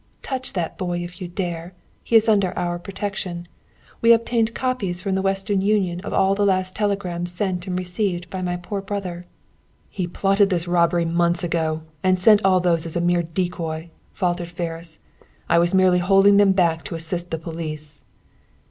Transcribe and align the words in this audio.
Touch 0.23 0.53
that 0.53 0.79
boy 0.79 1.03
if 1.03 1.21
you 1.21 1.27
dare! 1.27 1.75
He 2.03 2.15
is 2.15 2.27
under 2.27 2.57
our 2.57 2.79
protection! 2.79 3.47
We 4.01 4.13
obtained 4.13 4.55
copies 4.55 4.99
from 4.99 5.13
the 5.13 5.21
Western 5.21 5.61
Union 5.61 5.99
of 6.01 6.11
all 6.11 6.33
the 6.33 6.43
last 6.43 6.75
telegrams 6.75 7.31
sent 7.31 7.67
and 7.67 7.77
received 7.77 8.27
by 8.31 8.41
my 8.41 8.57
poor 8.57 8.81
brother." 8.81 9.25
"He 9.91 10.07
plotted 10.07 10.49
this 10.49 10.67
robbery 10.67 11.05
months 11.05 11.43
ago, 11.43 11.83
and 12.03 12.17
sent 12.17 12.43
all 12.43 12.59
those 12.59 12.87
as 12.87 12.95
a 12.95 12.99
mere 12.99 13.21
decoy," 13.21 13.91
faltered 14.11 14.49
Ferris. 14.49 14.97
"I 15.47 15.59
was 15.59 15.75
merely 15.75 15.99
holding 15.99 16.37
them 16.37 16.51
back 16.53 16.83
to 16.85 16.95
assist 16.95 17.29
the 17.29 17.37
police." 17.37 18.01